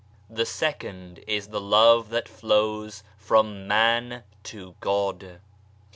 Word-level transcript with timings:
The 0.31 0.47
second 0.47 1.19
is 1.27 1.49
the 1.49 1.61
love 1.61 2.09
that 2.09 2.27
flows 2.27 3.03
from 3.19 3.67
man 3.67 4.23
to 4.45 4.73
God. 4.79 5.41